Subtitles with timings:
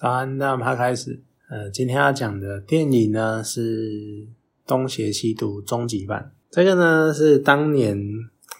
[0.00, 1.20] 早安，那我们开始。
[1.50, 4.22] 呃，今天要讲的电影呢是
[4.66, 6.32] 《东邪西毒》终极版。
[6.50, 8.02] 这个呢是当年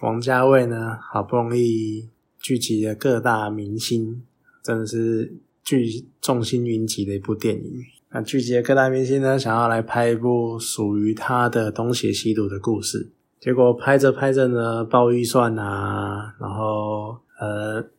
[0.03, 2.07] 王家卫呢好不容易
[2.39, 4.21] 聚集了各大明星，
[4.61, 5.33] 真的是
[5.63, 7.73] 聚众星云集的一部电影。
[8.11, 13.09] 那聚集了各大明星呢，想要来拍一部属于他的《东邪西毒》的故事。
[13.39, 17.89] 结果拍着拍着呢，爆预算啊，然后呃。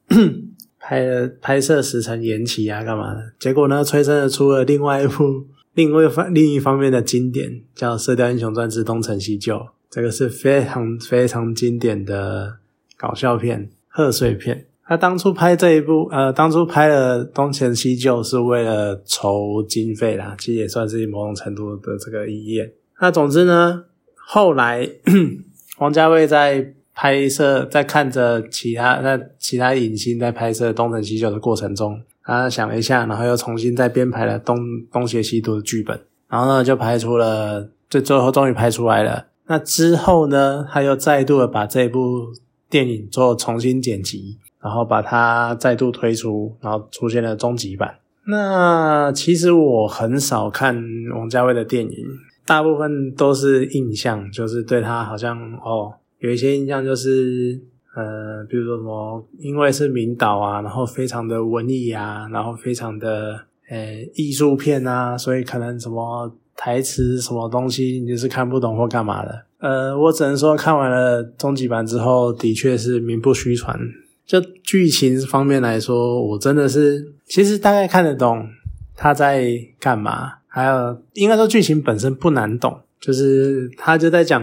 [0.84, 3.20] 拍了拍摄时程延期啊，干嘛的？
[3.38, 9.54] 结果呢，催生了出了另外一部 另外方另一方面的经典，叫《射雕英雄传之东成西就》。
[9.88, 12.56] 这个是非常非常经典的
[12.96, 14.66] 搞笑片、贺岁片。
[14.84, 22.70] 他当初拍这一部，呃，当初拍了《东成西就》是为了筹经费啦，其实也算是某种程度的这个意愿。
[23.00, 23.84] 那总之呢，
[24.16, 24.90] 后来
[25.78, 26.74] 王家卫在。
[26.94, 34.56] 拍摄在看着其他那其他影星在拍摄《东成西就》的过程中，他想了一下，然后又重新再编排了《东
[34.92, 39.26] 东邪西毒》的剧本，然后呢就拍出了，最最后终于拍出来了。
[39.46, 42.28] 那之后呢，他又再度的把这部
[42.68, 47.96] 电影做重新剪辑，然后把它再度推出，然后出现了终极版。
[48.26, 50.80] 那其实我很少看
[51.16, 52.06] 王家卫的电影，
[52.46, 55.94] 大部分都是印象，就是对他好像哦。
[56.22, 57.60] 有一些印象就是，
[57.96, 69.46] 呃，比如说什么，因为是名导啊，然后非常的文艺啊，然后非常的，呃，艺术片啊，所以可能什么台词什么东西你就是看不懂或干嘛的。
[69.58, 73.76] 呃，我只能说看完了终极版之后，的确是名不虚传。
[74.24, 78.48] 就剧情方面来说，我真的是其实大概看得懂
[78.94, 79.44] 他在
[79.80, 84.40] 干嘛，还有应该说剧情本身不难懂，就是他就在讲。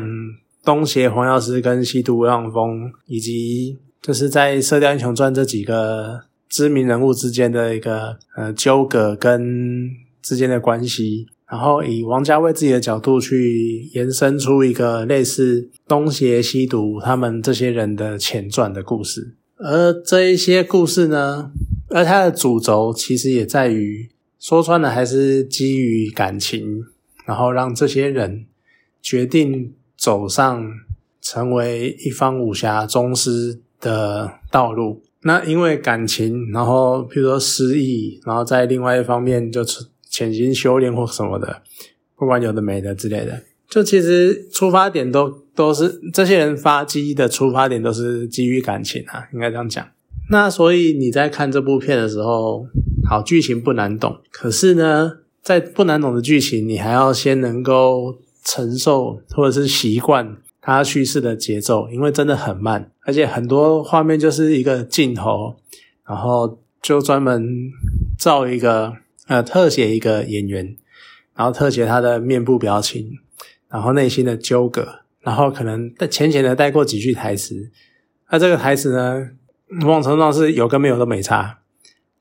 [0.63, 9.89] 东邪黄药师跟西毒望风，以及就是在《射雕英雄传》这几个知名人物之间的一个呃纠葛跟
[10.21, 19.35] 之间的关系，然后以王家卫自己的角度去延伸出一个类似东邪西毒他们这些人的前传的故事。
[19.57, 21.51] 而这一些故事呢，
[21.89, 26.84] 而它的主轴其实也在于说穿了，还是基于感情，
[27.25, 28.45] 然后让这些人
[29.01, 29.73] 决定。
[29.99, 30.71] 走上
[31.21, 39.61] 成为一方武侠宗师的道路，那因为感情，然后比如说失忆，然后在另外一方面就
[40.09, 41.61] 潜心修炼或什么的，
[42.15, 49.85] 不管有的没的之类的，就其实出发点都都是这些人发迹的出发点都是基于感情啊，应该这样讲。
[50.31, 52.66] 那所以你在看这部片的时候，
[53.05, 58.19] 好剧情不难懂，可是呢，在不难懂的剧情，你还要先能够。
[58.44, 65.55] 承受或者是习惯它叙事的节奏，因为真的很慢，而且很多画面就是一个镜头，
[66.05, 67.72] 然后就专门
[68.17, 68.94] 照一个
[69.28, 70.75] 呃特写一个演员，
[71.35, 73.11] 然后特写他的面部表情，
[73.69, 77.72] 然后内心的纠葛，然后可能浅浅的带过几句台词，
[78.31, 79.29] 那这个台词呢，
[79.67, 81.59] 某种程上是有跟没有都没差，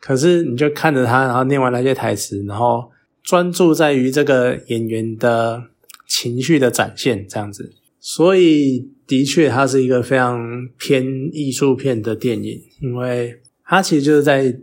[0.00, 2.90] 可是你就看着他，然后念完那些台词，然后
[3.22, 5.64] 专注在于这个演员的。
[6.08, 14.58] 情绪的展现这样子，所以的确它是一个非常偏艺术片的电影，因为它其实就是在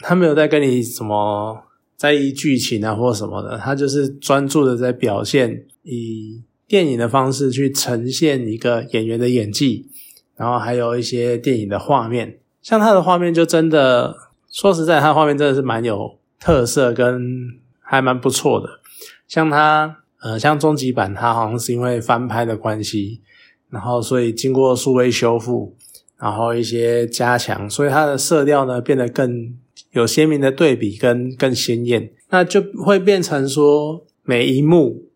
[0.00, 1.64] 它没有在跟你什么
[1.96, 9.88] 在意剧情啊或什么的，它就是专注的在表现以电影的方式去呈现一个演员的演技，
[10.36, 14.14] 然后还有一些电影的画面，像它的画面就真的
[14.50, 18.80] 说实在，它画面真的是蛮有特色跟还蛮不错的，
[19.26, 19.96] 像它。
[20.22, 23.22] 呃，像终极版，它好像是因为翻拍的关系，
[23.70, 25.74] 然后所以经过数位修复，
[26.18, 29.56] 然后一些加强，所以它的色调呢变得更
[29.92, 35.08] 有鲜明的对比跟更鲜艳，那就会变成说每一幕，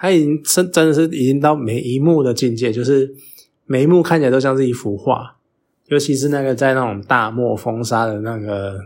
[0.00, 3.14] 它已经真真的是已经到每一幕的境界，就是
[3.66, 5.36] 每一幕看起来都像是一幅画，
[5.88, 8.80] 尤其是那个在那种大漠风沙的那个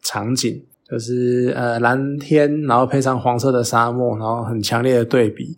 [0.00, 0.64] 场景。
[0.90, 5.56] 就是呃蓝天，然后配上黄色的沙漠，然后很强烈的对比，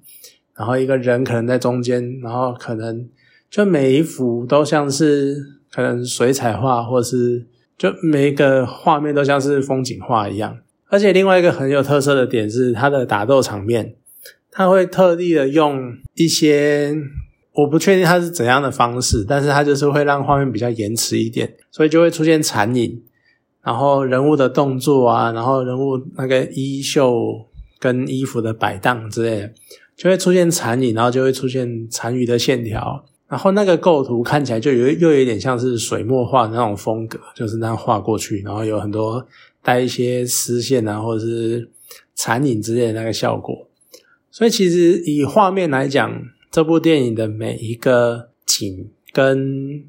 [0.56, 3.08] 然后一个人可能在中间，然后可能
[3.48, 5.36] 就每一幅都像是
[5.72, 7.46] 可能水彩画，或是
[7.78, 10.58] 就每一个画面都像是风景画一样。
[10.88, 13.94] 而且另外一个很有特色的点是，它的打斗场面，
[14.50, 16.96] 他会特地的用一些
[17.52, 23.00] 我不确定它是怎样的方式，但是它就是会让画面比较延迟一点，所以就会出现残影。
[23.62, 27.46] 然后人物的动作啊，然后人物那个衣袖
[27.78, 29.52] 跟衣服的摆荡之类的，
[29.96, 39.26] 就会出现残影，然后就会出现残余的线条，然后那个构图看起来就有又有点像是水墨画的那种风格，就是那样画过去，然后有很多
[39.62, 41.70] 带一些丝线啊，或者是
[42.14, 43.66] 残影之类的那个效果。
[44.30, 49.84] 所以其实以画面来讲，这部电影的每一个景跟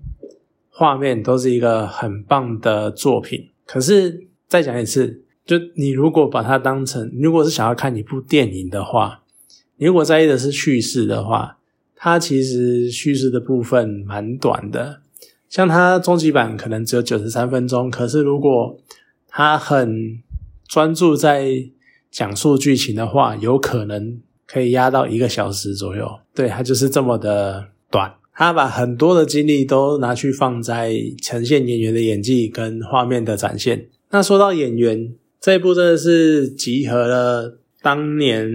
[0.70, 3.48] 画面都是一个很棒的作品。
[3.72, 9.24] 可是再讲一次，就你如果把它当成，如果是想要看一部电影的话，
[9.78, 11.58] 你如果在意的是叙事的话，
[11.96, 15.02] 它其实叙事的部分蛮短的。
[15.48, 18.78] 像它终极版可能只有九十三分钟，可是如果
[19.28, 20.20] 它很
[20.68, 21.70] 专注在
[22.10, 24.22] 讲述剧情的话，有可能。
[24.48, 28.14] 可以压到一个小时左右，对，它就是这么的短。
[28.34, 33.88] 他把很多的精力都拿去放在呈现演员的演技跟画面的展现。
[34.10, 38.50] 那说到演员，这一部真的是集合了当年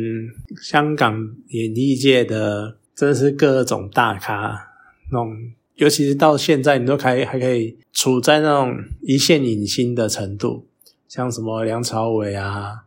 [0.62, 4.58] 香港演艺界的，真的是各种大咖，
[5.12, 5.36] 那种
[5.76, 10.66] 尤其是到现在，你都可以还可以处在那种一线影星的程度，
[11.08, 12.84] 像什么梁朝伟啊，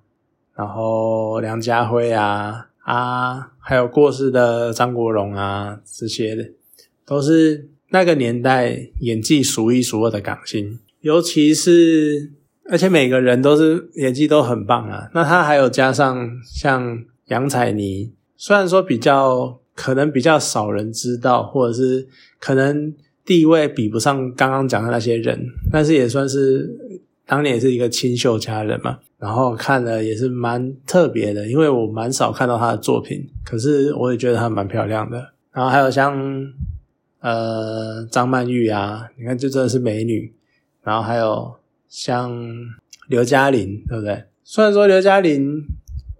[0.55, 2.65] 然后梁家辉啊。
[2.81, 6.43] 啊，还有过世的张国荣啊，这些的
[7.09, 12.31] 都是那个年代演技数一数二的港星，尤其是
[12.69, 15.09] 而且每个人都是演技都很棒啊。
[15.15, 22.07] 那他还有加上像杨采妮，虽然说比较可能比较少人知道，或者是
[22.39, 22.93] 可能
[23.25, 26.69] 地位比不上刚刚讲的那些人，但是也算是
[27.25, 28.99] 当年也是一个清秀佳人嘛。
[29.17, 35.33] 然后看了也是蛮特别的，因为我蛮少看到她的作品，可是我也觉得她蛮漂亮的。
[35.51, 36.15] 然后还有像
[37.19, 40.33] 呃张曼玉啊，你看这真的是美女。
[40.81, 41.55] 然后还有
[41.87, 42.35] 像
[43.07, 44.23] 刘嘉玲，对不对？
[44.43, 45.63] 虽然说刘嘉玲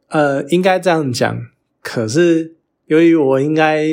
[0.09, 1.39] 呃应该这样讲，
[1.81, 2.55] 可是
[2.85, 3.83] 由于我应该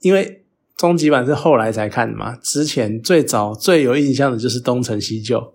[0.00, 0.42] 因为
[0.76, 5.54] 终极版是后来才看的嘛，之前最早最有印象的就是东成西就。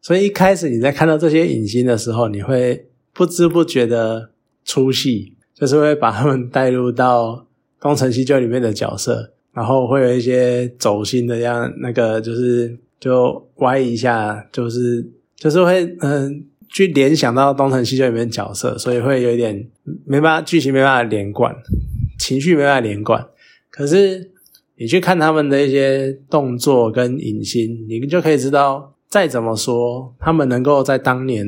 [0.00, 4.30] 所以一开始你在看到这些影星的时候，你会不知不觉的
[4.64, 7.28] 出戏，就是会把他们带入到
[7.78, 15.06] 《东成西就》里面的角色，然后会有一些走心的样，那个就是就歪一下，就是
[15.36, 19.68] 就是会嗯去联想到《东成西就》里面角色，所以会有一点
[20.06, 21.54] 没办法剧情没办法连贯，
[22.18, 23.26] 情绪没办法连贯。
[23.70, 24.30] 可是
[24.76, 28.90] 你去看他们的一些动作跟影星，你就可以知道。
[29.08, 31.46] 再怎么说，他们能够在当年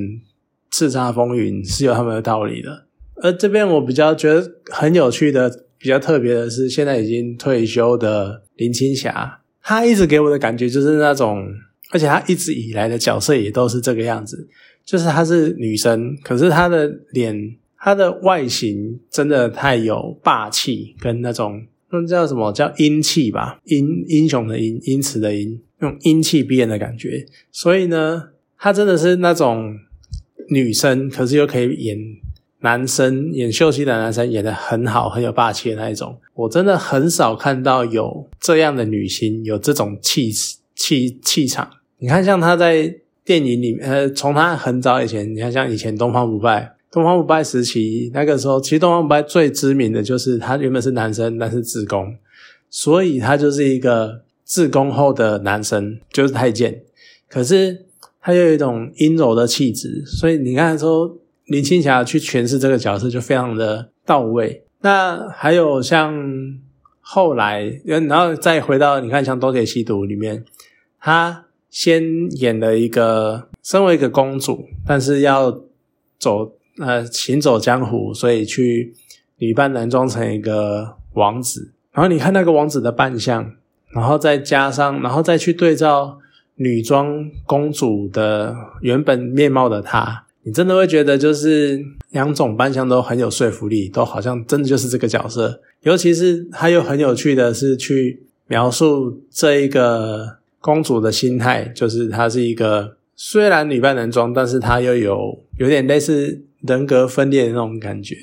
[0.71, 2.85] 叱咤风云是有他们的道理的。
[3.23, 5.51] 而这边我比较觉得很有趣的、
[5.85, 11.47] 比较特别的是，现在已经退休的林青霞，她一直给我的感觉就是那种，
[11.91, 14.49] 而且她一直以来的角色也都是这个样子，
[14.83, 23.61] 就是她是女生，可是她的脸、她的外形真的太有霸气，跟那种那叫什么叫英气吧？
[23.65, 25.61] 英英雄的英，英雌的英。
[25.81, 29.77] 用英气逼人的感觉，所以呢，她真的是那种
[30.49, 31.99] 女生，可是又可以演
[32.65, 36.17] 男生，演秀气的男生演的很好，很有霸气的那一种。
[36.33, 40.33] 我真的很少看到有这样的女星，有这种气
[40.75, 41.71] 气气场。
[41.99, 42.93] 你看，像她在
[43.25, 52.17] 电影里面，呃，从她很早以前，你看像以前东方不败，东方不败时期那个时候，其实东方不败最知名的就是他原本是男生，但是自宫，
[52.71, 54.25] 所以他就是一个。
[54.47, 56.83] 自宫后的男生就是太监，
[57.31, 57.87] 可是
[58.21, 61.17] 他又有一种阴柔的气质，所以你看说
[61.47, 64.65] 林青霞去诠释这个角色就非常的到位。
[64.81, 66.15] 那还有像
[67.01, 70.45] 后来，然后再回到你看像《东邪西毒》里面，
[71.01, 72.03] 她先
[72.41, 75.61] 演了一个身为一个公主，但是要
[76.19, 78.95] 走呃行走江湖，所以去
[79.39, 83.55] 女扮男装成一个王子，然后你看那个王子的扮相。
[83.95, 86.19] 然后再加上，然后再去对照
[86.57, 95.61] 女装公主的原本面貌的她，你真的会觉得就是两种扮相都很有说服力，都好像真的就是这个角色。
[95.83, 108.15] 尤其是他又很有趣的是去描述这一个公主的心态，就是她是一个虽然女扮男装，但是她又有有点类似人格分裂的那种感觉，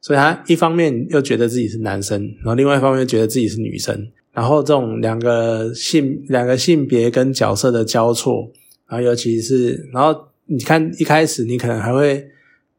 [0.00, 4.08] 所以她一方面又觉得自己是男生，然后另外一方面又觉得自己是女生。
[4.32, 8.50] 然后这种两个性两个性别跟角色的交错，
[8.86, 12.26] 然后尤其是，然后你看一开始你可能还会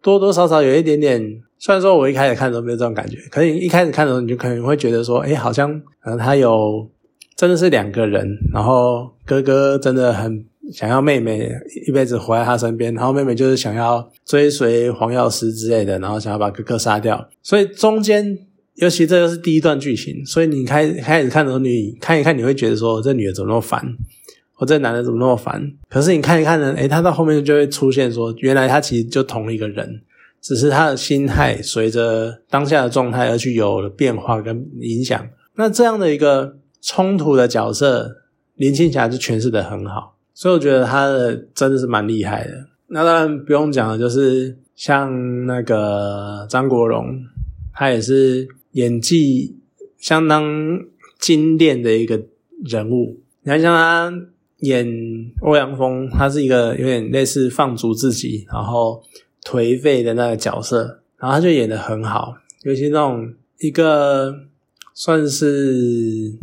[0.02, 6.90] 多多少少有一点点，虽然说我一开始看的时候没有这种感觉，可是一开始看的时候你就可能会觉得说，哎，好像可能他有
[7.36, 11.50] 真的是两个人，然后哥哥真的很想要妹妹
[11.88, 18.40] 一辈子活在他身边，然后妹妹就是想要追随黄药师之类的，然后想要把哥哥杀掉，所以中间。
[18.78, 23.84] 尤其这个是第一段剧情，所以你开开始看的时候，你看一看，你会觉得说这女的怎么那么烦？
[24.58, 25.72] 我这男的怎么那么烦？
[25.90, 30.02] 可是你看一看呢，诶，他到后面就会出现说，原来他其实就同一个人，
[30.42, 35.28] 只是他的心态随着当下的状态而去有了变化跟影响。
[35.56, 38.18] 那这样的一个冲突的角色，
[38.56, 42.52] 林青霞就诠释的很好，所以我觉得他的真的是蛮厉害的。
[42.88, 47.20] 那当然不用讲了，就是像那个张国荣，
[47.74, 49.60] 他也是演技
[49.98, 50.80] 相当
[51.20, 52.22] 精炼的一个
[52.66, 53.20] 人物。
[53.42, 54.14] 你看，像他
[54.60, 54.88] 演
[55.42, 59.02] 欧阳锋，他是一个有点类似放逐自己，然后
[59.44, 64.44] 颓废的那个角色，然后他就演的很好，尤其那种一个。
[65.00, 66.34] 算是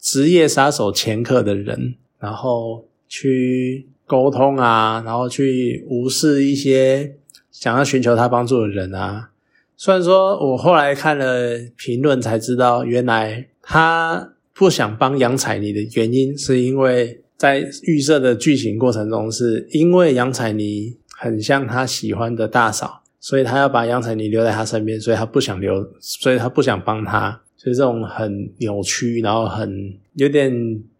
[0.00, 7.16] 职业杀手前科的人，然后去沟通啊，然后去无视一些
[7.50, 9.28] 想要寻求他帮助的人啊。
[9.76, 27.40] 虽然说我后来看了评论才知道，原来他不想帮杨采妮的原因，是因为在预设的剧情过程中，是因为杨采妮很像他喜欢的大嫂，所以他要把杨采妮留在他身边，所以他不想留，所以他不想帮他。
[27.56, 30.52] 所以这种很扭曲，然后很有点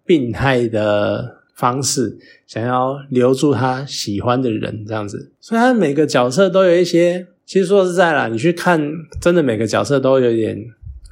[0.04, 2.16] 病态的方式，
[2.46, 5.32] 想要留住他喜欢的人，这样子。
[5.40, 8.80] 所以他每个角色都有一些，其实说实在啦，你去看，
[9.20, 10.64] 真的每个角色都有点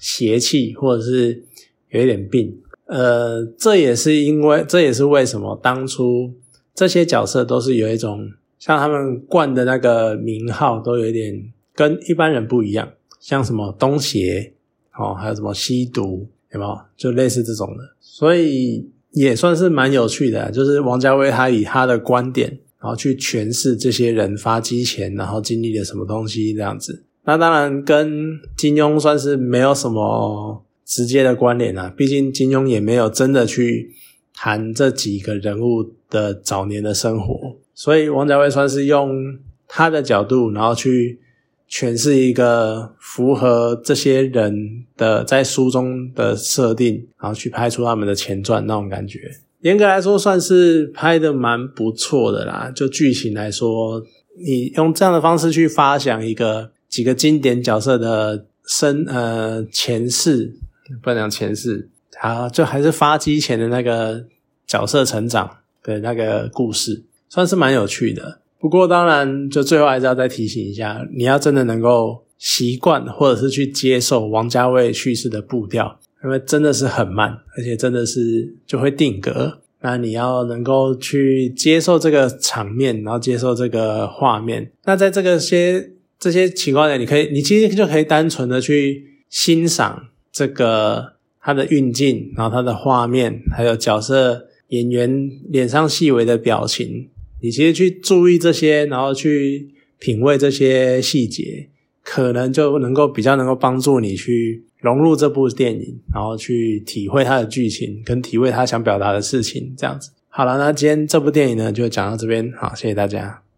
[0.00, 1.42] 邪气，或者是
[1.90, 2.60] 有一点病。
[2.86, 6.32] 呃，这也是因为，这也是为什么当初
[6.74, 12.88] 这些角色都是有一种像他们冠的那个名号，都有一点跟一般人不一样，
[13.20, 14.52] 像什么东邪。
[14.96, 16.78] 哦，还有什么吸毒，有没有？
[16.96, 20.52] 就类似这种的，所以也算是蛮有趣的。
[20.52, 22.48] 就是王家卫他以他的观点，
[22.80, 27.02] 然后去诠释这些人发迹前，然后经历了什么东西这样子。
[27.24, 33.92] 那当然跟金庸算是没有什么直接的关联啊，毕竟金庸也没有真的去
[34.34, 41.20] 谈这几个人物的早年的生活，所以王家卫算是用他的角度，然后去。
[41.66, 49.18] 诠释一个符合这些人的在书中的设定，然后去拍出他们的前传那种感觉。
[49.62, 52.70] 严格来说，算是拍的蛮不错的啦。
[52.72, 54.00] 就剧情来说，
[54.38, 60.54] 你用这样的方式去发想一个几个经典角色的生呃前世，
[61.02, 61.88] 不能讲前世，
[62.20, 64.24] 啊，就还是发机前的那个
[64.66, 68.40] 角色成长的那个故事，算是蛮有趣的。
[68.58, 79.60] 不过，当然，就最后还是要再提醒一下，你要真的能够习惯，或者是去接受王家卫叙事的步调，因为真的是很慢，而且真的是就会定格。
[79.82, 84.72] 那你要能够去接受这个场面，然后接受这个画面。
[84.84, 97.08] 那在这个些这些情况下，你可以，你其实就可以单纯的去欣赏这个它的运镜，然后它的画面，还有角色演员脸上细微的表情。
[97.40, 99.68] 你其实去注意这些，然后去
[100.00, 101.68] 品味这些细节，
[102.02, 109.72] 可能就能够比较能够帮助你去融入这部电影，然后去体会它的剧情，跟体会他想表达的事情。
[109.78, 113.43] 这样子，好了，那今天这部电影呢就讲到这边，好，谢谢大家。